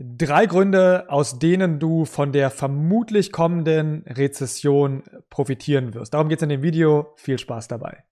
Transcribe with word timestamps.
Drei 0.00 0.46
Gründe, 0.46 1.06
aus 1.08 1.40
denen 1.40 1.80
du 1.80 2.04
von 2.04 2.30
der 2.30 2.50
vermutlich 2.50 3.32
kommenden 3.32 4.04
Rezession 4.06 5.02
profitieren 5.28 5.92
wirst. 5.92 6.14
Darum 6.14 6.28
geht 6.28 6.38
es 6.38 6.44
in 6.44 6.50
dem 6.50 6.62
Video. 6.62 7.14
Viel 7.16 7.36
Spaß 7.36 7.66
dabei. 7.66 8.04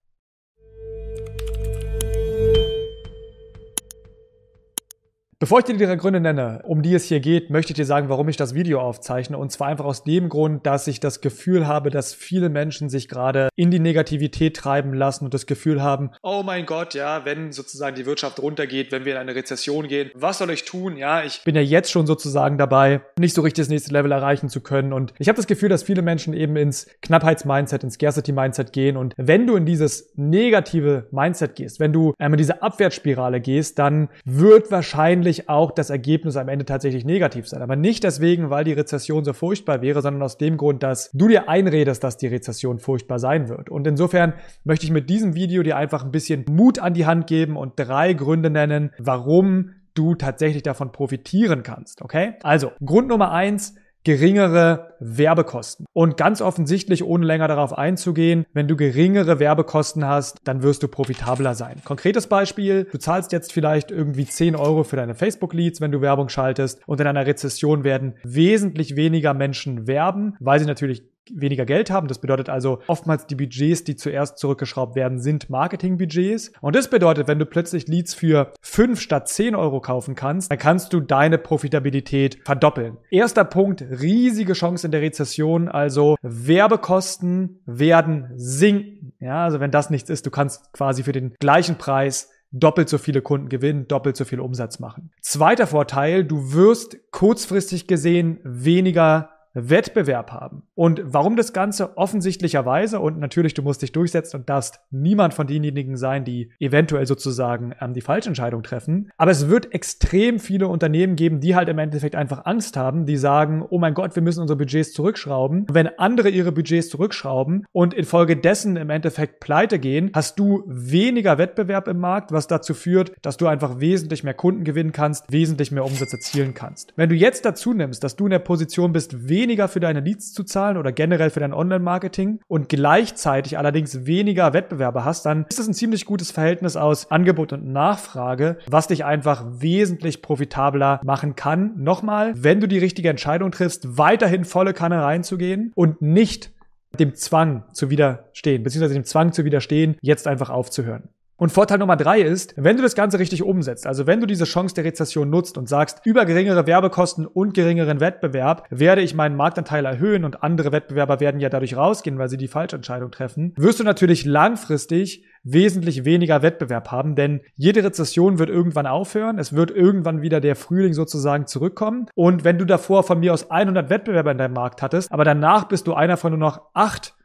Bevor 5.38 5.58
ich 5.58 5.66
dir 5.66 5.76
die 5.76 5.84
drei 5.84 5.96
Gründe 5.96 6.18
nenne, 6.18 6.62
um 6.64 6.80
die 6.80 6.94
es 6.94 7.04
hier 7.04 7.20
geht, 7.20 7.50
möchte 7.50 7.72
ich 7.72 7.76
dir 7.76 7.84
sagen, 7.84 8.08
warum 8.08 8.26
ich 8.30 8.38
das 8.38 8.54
Video 8.54 8.80
aufzeichne. 8.80 9.36
Und 9.36 9.52
zwar 9.52 9.68
einfach 9.68 9.84
aus 9.84 10.02
dem 10.02 10.30
Grund, 10.30 10.64
dass 10.64 10.86
ich 10.86 10.98
das 10.98 11.20
Gefühl 11.20 11.66
habe, 11.66 11.90
dass 11.90 12.14
viele 12.14 12.48
Menschen 12.48 12.88
sich 12.88 13.06
gerade 13.06 13.50
in 13.54 13.70
die 13.70 13.78
Negativität 13.78 14.56
treiben 14.56 14.94
lassen 14.94 15.26
und 15.26 15.34
das 15.34 15.44
Gefühl 15.44 15.82
haben, 15.82 16.10
oh 16.22 16.42
mein 16.42 16.64
Gott, 16.64 16.94
ja, 16.94 17.26
wenn 17.26 17.52
sozusagen 17.52 17.96
die 17.96 18.06
Wirtschaft 18.06 18.40
runtergeht, 18.40 18.92
wenn 18.92 19.04
wir 19.04 19.12
in 19.12 19.18
eine 19.18 19.34
Rezession 19.34 19.88
gehen, 19.88 20.10
was 20.14 20.38
soll 20.38 20.48
ich 20.48 20.64
tun? 20.64 20.96
Ja, 20.96 21.22
ich 21.22 21.44
bin 21.44 21.54
ja 21.54 21.60
jetzt 21.60 21.90
schon 21.90 22.06
sozusagen 22.06 22.56
dabei, 22.56 23.02
nicht 23.18 23.34
so 23.34 23.42
richtig 23.42 23.64
das 23.64 23.68
nächste 23.68 23.92
Level 23.92 24.12
erreichen 24.12 24.48
zu 24.48 24.62
können. 24.62 24.94
Und 24.94 25.12
ich 25.18 25.28
habe 25.28 25.36
das 25.36 25.46
Gefühl, 25.46 25.68
dass 25.68 25.82
viele 25.82 26.00
Menschen 26.00 26.32
eben 26.32 26.56
ins 26.56 26.86
Knappheitsmindset, 27.02 27.84
ins 27.84 27.96
Scarcity-Mindset 27.96 28.72
gehen. 28.72 28.96
Und 28.96 29.12
wenn 29.18 29.46
du 29.46 29.56
in 29.56 29.66
dieses 29.66 30.14
negative 30.16 31.08
Mindset 31.10 31.56
gehst, 31.56 31.78
wenn 31.78 31.92
du 31.92 32.14
ähm, 32.18 32.32
in 32.32 32.38
diese 32.38 32.62
Abwärtsspirale 32.62 33.42
gehst, 33.42 33.78
dann 33.78 34.08
wird 34.24 34.70
wahrscheinlich 34.70 35.25
wahrscheinlich 35.26 35.48
auch 35.48 35.72
das 35.72 35.90
Ergebnis 35.90 36.36
am 36.36 36.48
Ende 36.48 36.64
tatsächlich 36.64 37.04
negativ 37.04 37.48
sein. 37.48 37.62
Aber 37.62 37.76
nicht 37.76 38.04
deswegen, 38.04 38.50
weil 38.50 38.64
die 38.64 38.72
Rezession 38.72 39.24
so 39.24 39.32
furchtbar 39.32 39.82
wäre, 39.82 40.00
sondern 40.00 40.22
aus 40.22 40.38
dem 40.38 40.56
Grund, 40.56 40.82
dass 40.82 41.10
du 41.12 41.28
dir 41.28 41.48
einredest, 41.48 42.04
dass 42.04 42.16
die 42.16 42.28
Rezession 42.28 42.78
furchtbar 42.78 43.18
sein 43.18 43.48
wird. 43.48 43.68
Und 43.68 43.86
insofern 43.86 44.34
möchte 44.64 44.86
ich 44.86 44.92
mit 44.92 45.10
diesem 45.10 45.34
Video 45.34 45.62
dir 45.62 45.76
einfach 45.76 46.04
ein 46.04 46.12
bisschen 46.12 46.44
Mut 46.48 46.78
an 46.78 46.94
die 46.94 47.06
Hand 47.06 47.26
geben 47.26 47.56
und 47.56 47.72
drei 47.76 48.12
Gründe 48.12 48.50
nennen, 48.50 48.92
warum 48.98 49.72
du 49.94 50.14
tatsächlich 50.14 50.62
davon 50.62 50.92
profitieren 50.92 51.62
kannst. 51.62 52.02
Okay? 52.02 52.34
Also, 52.42 52.70
Grund 52.84 53.08
Nummer 53.08 53.32
eins, 53.32 53.74
geringere 54.06 54.94
Werbekosten. 55.00 55.84
Und 55.92 56.16
ganz 56.16 56.40
offensichtlich, 56.40 57.02
ohne 57.02 57.26
länger 57.26 57.48
darauf 57.48 57.76
einzugehen, 57.76 58.46
wenn 58.52 58.68
du 58.68 58.76
geringere 58.76 59.40
Werbekosten 59.40 60.06
hast, 60.06 60.38
dann 60.44 60.62
wirst 60.62 60.84
du 60.84 60.88
profitabler 60.88 61.56
sein. 61.56 61.82
Konkretes 61.84 62.28
Beispiel, 62.28 62.84
du 62.84 62.98
zahlst 62.98 63.32
jetzt 63.32 63.52
vielleicht 63.52 63.90
irgendwie 63.90 64.24
10 64.24 64.54
Euro 64.54 64.84
für 64.84 64.94
deine 64.94 65.16
Facebook-Leads, 65.16 65.80
wenn 65.80 65.90
du 65.90 66.02
Werbung 66.02 66.28
schaltest 66.28 66.86
und 66.86 67.00
in 67.00 67.08
einer 67.08 67.26
Rezession 67.26 67.82
werden 67.82 68.14
wesentlich 68.22 68.94
weniger 68.94 69.34
Menschen 69.34 69.88
werben, 69.88 70.36
weil 70.38 70.60
sie 70.60 70.66
natürlich 70.66 71.02
weniger 71.34 71.64
Geld 71.64 71.90
haben. 71.90 72.08
Das 72.08 72.18
bedeutet 72.18 72.48
also, 72.48 72.80
oftmals 72.86 73.26
die 73.26 73.34
Budgets, 73.34 73.84
die 73.84 73.96
zuerst 73.96 74.38
zurückgeschraubt 74.38 74.94
werden, 74.96 75.18
sind 75.18 75.50
Marketingbudgets. 75.50 76.52
Und 76.60 76.76
das 76.76 76.88
bedeutet, 76.88 77.28
wenn 77.28 77.38
du 77.38 77.46
plötzlich 77.46 77.88
Leads 77.88 78.14
für 78.14 78.52
5 78.60 79.00
statt 79.00 79.28
10 79.28 79.54
Euro 79.54 79.80
kaufen 79.80 80.14
kannst, 80.14 80.50
dann 80.50 80.58
kannst 80.58 80.92
du 80.92 81.00
deine 81.00 81.38
Profitabilität 81.38 82.38
verdoppeln. 82.44 82.96
Erster 83.10 83.44
Punkt, 83.44 83.82
riesige 83.82 84.52
Chance 84.52 84.86
in 84.86 84.90
der 84.90 85.02
Rezession. 85.02 85.68
Also 85.68 86.16
Werbekosten 86.22 87.60
werden 87.66 88.30
sinken. 88.36 89.12
Ja, 89.20 89.44
also 89.44 89.60
wenn 89.60 89.70
das 89.70 89.90
nichts 89.90 90.10
ist, 90.10 90.26
du 90.26 90.30
kannst 90.30 90.72
quasi 90.72 91.02
für 91.02 91.12
den 91.12 91.34
gleichen 91.38 91.78
Preis 91.78 92.30
doppelt 92.52 92.88
so 92.88 92.98
viele 92.98 93.22
Kunden 93.22 93.48
gewinnen, 93.48 93.88
doppelt 93.88 94.16
so 94.16 94.24
viel 94.24 94.40
Umsatz 94.40 94.78
machen. 94.78 95.10
Zweiter 95.20 95.66
Vorteil, 95.66 96.24
du 96.24 96.52
wirst 96.52 96.96
kurzfristig 97.10 97.86
gesehen 97.86 98.38
weniger 98.44 99.30
Wettbewerb 99.56 100.30
haben. 100.32 100.62
Und 100.74 101.02
warum 101.04 101.36
das 101.36 101.52
Ganze? 101.52 101.96
Offensichtlicherweise, 101.96 103.00
und 103.00 103.18
natürlich, 103.18 103.54
du 103.54 103.62
musst 103.62 103.82
dich 103.82 103.92
durchsetzen 103.92 104.36
und 104.36 104.48
darfst 104.48 104.80
niemand 104.90 105.34
von 105.34 105.46
denjenigen 105.46 105.96
sein, 105.96 106.24
die 106.24 106.52
eventuell 106.60 107.06
sozusagen 107.06 107.74
ähm, 107.80 107.94
die 107.94 108.02
Falschentscheidung 108.02 108.62
treffen. 108.62 109.10
Aber 109.16 109.30
es 109.30 109.48
wird 109.48 109.72
extrem 109.74 110.38
viele 110.38 110.68
Unternehmen 110.68 111.16
geben, 111.16 111.40
die 111.40 111.56
halt 111.56 111.68
im 111.68 111.78
Endeffekt 111.78 112.14
einfach 112.14 112.44
Angst 112.44 112.76
haben, 112.76 113.06
die 113.06 113.16
sagen, 113.16 113.64
oh 113.68 113.78
mein 113.78 113.94
Gott, 113.94 114.14
wir 114.14 114.22
müssen 114.22 114.42
unsere 114.42 114.58
Budgets 114.58 114.92
zurückschrauben. 114.92 115.66
Wenn 115.70 115.98
andere 115.98 116.28
ihre 116.28 116.52
Budgets 116.52 116.90
zurückschrauben 116.90 117.66
und 117.72 117.94
infolgedessen 117.94 118.76
im 118.76 118.90
Endeffekt 118.90 119.40
pleite 119.40 119.78
gehen, 119.78 120.10
hast 120.14 120.38
du 120.38 120.62
weniger 120.66 121.38
Wettbewerb 121.38 121.88
im 121.88 121.98
Markt, 121.98 122.30
was 122.30 122.46
dazu 122.46 122.74
führt, 122.74 123.12
dass 123.22 123.38
du 123.38 123.46
einfach 123.46 123.80
wesentlich 123.80 124.22
mehr 124.22 124.34
Kunden 124.34 124.64
gewinnen 124.64 124.92
kannst, 124.92 125.32
wesentlich 125.32 125.72
mehr 125.72 125.84
Umsatz 125.84 126.12
erzielen 126.12 126.52
kannst. 126.54 126.92
Wenn 126.96 127.08
du 127.08 127.14
jetzt 127.14 127.44
dazu 127.44 127.72
nimmst, 127.72 128.04
dass 128.04 128.16
du 128.16 128.26
in 128.26 128.30
der 128.30 128.38
Position 128.38 128.92
bist, 128.92 129.28
weniger 129.28 129.45
weniger 129.46 129.68
für 129.68 129.78
deine 129.78 130.00
Leads 130.00 130.32
zu 130.32 130.42
zahlen 130.42 130.76
oder 130.76 130.90
generell 130.90 131.30
für 131.30 131.38
dein 131.38 131.52
Online-Marketing 131.52 132.40
und 132.48 132.68
gleichzeitig 132.68 133.56
allerdings 133.56 134.04
weniger 134.04 134.52
Wettbewerber 134.52 135.04
hast, 135.04 135.24
dann 135.24 135.46
ist 135.48 135.60
es 135.60 135.68
ein 135.68 135.74
ziemlich 135.74 136.04
gutes 136.04 136.32
Verhältnis 136.32 136.74
aus 136.74 137.12
Angebot 137.12 137.52
und 137.52 137.64
Nachfrage, 137.64 138.58
was 138.68 138.88
dich 138.88 139.04
einfach 139.04 139.44
wesentlich 139.48 140.20
profitabler 140.20 141.00
machen 141.04 141.36
kann. 141.36 141.74
Nochmal, 141.76 142.32
wenn 142.34 142.58
du 142.58 142.66
die 142.66 142.78
richtige 142.78 143.08
Entscheidung 143.08 143.52
triffst, 143.52 143.96
weiterhin 143.96 144.44
volle 144.44 144.74
Kanne 144.74 145.00
reinzugehen 145.00 145.70
und 145.76 146.02
nicht 146.02 146.50
dem 146.98 147.14
Zwang 147.14 147.62
zu 147.72 147.88
widerstehen, 147.88 148.64
beziehungsweise 148.64 148.94
dem 148.94 149.04
Zwang 149.04 149.30
zu 149.30 149.44
widerstehen, 149.44 149.96
jetzt 150.00 150.26
einfach 150.26 150.50
aufzuhören. 150.50 151.10
Und 151.38 151.52
Vorteil 151.52 151.78
Nummer 151.78 151.96
drei 151.96 152.20
ist, 152.22 152.54
wenn 152.56 152.76
du 152.76 152.82
das 152.82 152.94
Ganze 152.94 153.18
richtig 153.18 153.42
umsetzt, 153.42 153.86
also 153.86 154.06
wenn 154.06 154.20
du 154.20 154.26
diese 154.26 154.44
Chance 154.44 154.74
der 154.74 154.84
Rezession 154.84 155.28
nutzt 155.28 155.58
und 155.58 155.68
sagst, 155.68 156.00
über 156.04 156.24
geringere 156.24 156.66
Werbekosten 156.66 157.26
und 157.26 157.52
geringeren 157.52 158.00
Wettbewerb 158.00 158.66
werde 158.70 159.02
ich 159.02 159.14
meinen 159.14 159.36
Marktanteil 159.36 159.84
erhöhen 159.84 160.24
und 160.24 160.42
andere 160.42 160.72
Wettbewerber 160.72 161.20
werden 161.20 161.40
ja 161.40 161.50
dadurch 161.50 161.76
rausgehen, 161.76 162.18
weil 162.18 162.30
sie 162.30 162.38
die 162.38 162.48
Falschentscheidung 162.48 163.10
treffen, 163.10 163.52
wirst 163.56 163.80
du 163.80 163.84
natürlich 163.84 164.24
langfristig 164.24 165.24
wesentlich 165.42 166.04
weniger 166.06 166.40
Wettbewerb 166.40 166.90
haben, 166.90 167.14
denn 167.14 167.40
jede 167.54 167.84
Rezession 167.84 168.38
wird 168.38 168.48
irgendwann 168.48 168.86
aufhören, 168.86 169.38
es 169.38 169.54
wird 169.54 169.70
irgendwann 169.70 170.22
wieder 170.22 170.40
der 170.40 170.56
Frühling 170.56 170.94
sozusagen 170.94 171.46
zurückkommen. 171.46 172.06
Und 172.14 172.44
wenn 172.44 172.58
du 172.58 172.64
davor 172.64 173.04
von 173.04 173.20
mir 173.20 173.32
aus 173.34 173.50
100 173.50 173.90
Wettbewerber 173.90 174.32
in 174.32 174.38
deinem 174.38 174.54
Markt 174.54 174.82
hattest, 174.82 175.12
aber 175.12 175.24
danach 175.24 175.64
bist 175.64 175.86
du 175.86 175.94
einer 175.94 176.16
von 176.16 176.32
nur 176.32 176.38
noch 176.38 176.62
acht 176.72 177.15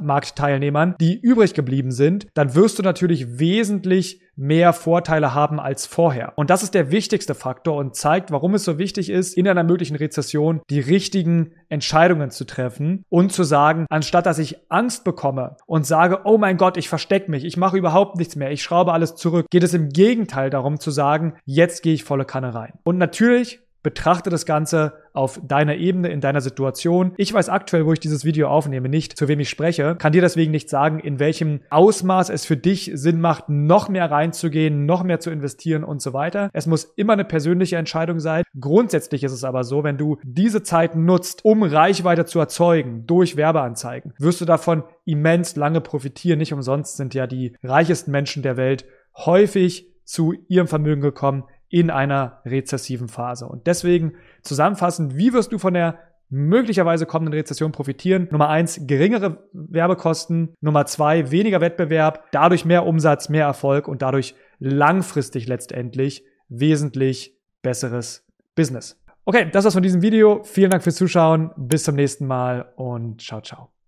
Marktteilnehmern, 0.00 0.94
die 1.00 1.18
übrig 1.18 1.54
geblieben 1.54 1.92
sind, 1.92 2.26
dann 2.34 2.54
wirst 2.54 2.78
du 2.78 2.82
natürlich 2.82 3.38
wesentlich 3.38 4.20
mehr 4.36 4.72
Vorteile 4.72 5.34
haben 5.34 5.60
als 5.60 5.84
vorher. 5.86 6.32
Und 6.36 6.48
das 6.48 6.62
ist 6.62 6.74
der 6.74 6.90
wichtigste 6.90 7.34
Faktor 7.34 7.76
und 7.76 7.94
zeigt, 7.94 8.30
warum 8.30 8.54
es 8.54 8.64
so 8.64 8.78
wichtig 8.78 9.10
ist, 9.10 9.36
in 9.36 9.46
einer 9.46 9.64
möglichen 9.64 9.96
Rezession 9.96 10.62
die 10.70 10.80
richtigen 10.80 11.52
Entscheidungen 11.68 12.30
zu 12.30 12.46
treffen 12.46 13.04
und 13.10 13.32
zu 13.32 13.44
sagen, 13.44 13.86
anstatt 13.90 14.24
dass 14.24 14.38
ich 14.38 14.56
Angst 14.70 15.04
bekomme 15.04 15.56
und 15.66 15.86
sage, 15.86 16.20
oh 16.24 16.38
mein 16.38 16.56
Gott, 16.56 16.78
ich 16.78 16.88
verstecke 16.88 17.30
mich, 17.30 17.44
ich 17.44 17.58
mache 17.58 17.76
überhaupt 17.76 18.16
nichts 18.16 18.34
mehr, 18.34 18.50
ich 18.50 18.62
schraube 18.62 18.92
alles 18.92 19.14
zurück, 19.14 19.46
geht 19.50 19.62
es 19.62 19.74
im 19.74 19.90
Gegenteil 19.90 20.48
darum 20.48 20.80
zu 20.80 20.90
sagen, 20.90 21.34
jetzt 21.44 21.82
gehe 21.82 21.94
ich 21.94 22.04
volle 22.04 22.24
Kanne 22.24 22.54
rein. 22.54 22.72
Und 22.82 22.96
natürlich 22.96 23.60
Betrachte 23.82 24.30
das 24.30 24.46
Ganze 24.46 24.92
auf 25.12 25.40
deiner 25.42 25.76
Ebene, 25.76 26.08
in 26.08 26.20
deiner 26.20 26.40
Situation. 26.40 27.12
Ich 27.16 27.32
weiß 27.32 27.48
aktuell, 27.48 27.86
wo 27.86 27.92
ich 27.92 28.00
dieses 28.00 28.24
Video 28.24 28.48
aufnehme, 28.48 28.88
nicht, 28.88 29.16
zu 29.16 29.26
wem 29.28 29.40
ich 29.40 29.48
spreche, 29.48 29.96
kann 29.96 30.12
dir 30.12 30.20
deswegen 30.20 30.50
nicht 30.50 30.68
sagen, 30.68 31.00
in 31.00 31.18
welchem 31.18 31.60
Ausmaß 31.70 32.30
es 32.30 32.44
für 32.44 32.56
dich 32.56 32.90
Sinn 32.94 33.20
macht, 33.20 33.48
noch 33.48 33.88
mehr 33.88 34.10
reinzugehen, 34.10 34.86
noch 34.86 35.02
mehr 35.02 35.20
zu 35.20 35.30
investieren 35.30 35.84
und 35.84 36.02
so 36.02 36.12
weiter. 36.12 36.50
Es 36.52 36.66
muss 36.66 36.84
immer 36.96 37.14
eine 37.14 37.24
persönliche 37.24 37.76
Entscheidung 37.76 38.20
sein. 38.20 38.44
Grundsätzlich 38.58 39.24
ist 39.24 39.32
es 39.32 39.44
aber 39.44 39.64
so, 39.64 39.82
wenn 39.82 39.96
du 39.96 40.18
diese 40.22 40.62
Zeit 40.62 40.94
nutzt, 40.94 41.44
um 41.44 41.62
Reichweite 41.62 42.24
zu 42.24 42.38
erzeugen 42.38 43.06
durch 43.06 43.36
Werbeanzeigen, 43.36 44.12
wirst 44.18 44.40
du 44.40 44.44
davon 44.44 44.84
immens 45.04 45.56
lange 45.56 45.80
profitieren. 45.80 46.38
Nicht 46.38 46.52
umsonst 46.52 46.96
sind 46.96 47.14
ja 47.14 47.26
die 47.26 47.56
reichesten 47.62 48.12
Menschen 48.12 48.42
der 48.42 48.56
Welt 48.56 48.84
häufig 49.16 49.86
zu 50.04 50.34
ihrem 50.48 50.66
Vermögen 50.66 51.00
gekommen, 51.00 51.44
in 51.70 51.88
einer 51.88 52.42
rezessiven 52.44 53.08
Phase. 53.08 53.46
Und 53.46 53.66
deswegen 53.66 54.12
zusammenfassend, 54.42 55.16
wie 55.16 55.32
wirst 55.32 55.52
du 55.52 55.58
von 55.58 55.72
der 55.72 55.98
möglicherweise 56.28 57.06
kommenden 57.06 57.34
Rezession 57.34 57.72
profitieren? 57.72 58.28
Nummer 58.30 58.48
eins, 58.48 58.80
geringere 58.86 59.48
Werbekosten. 59.52 60.54
Nummer 60.60 60.84
zwei, 60.86 61.30
weniger 61.30 61.60
Wettbewerb, 61.60 62.24
dadurch 62.32 62.64
mehr 62.64 62.86
Umsatz, 62.86 63.28
mehr 63.28 63.46
Erfolg 63.46 63.88
und 63.88 64.02
dadurch 64.02 64.34
langfristig 64.58 65.46
letztendlich 65.46 66.24
wesentlich 66.48 67.36
besseres 67.62 68.26
Business. 68.54 69.00
Okay, 69.24 69.48
das 69.50 69.64
war's 69.64 69.74
von 69.74 69.82
diesem 69.82 70.02
Video. 70.02 70.42
Vielen 70.42 70.70
Dank 70.70 70.82
fürs 70.82 70.96
Zuschauen. 70.96 71.52
Bis 71.56 71.84
zum 71.84 71.94
nächsten 71.94 72.26
Mal 72.26 72.72
und 72.76 73.22
ciao, 73.22 73.40
ciao. 73.40 73.70